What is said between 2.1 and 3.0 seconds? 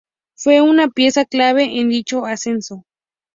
ascenso.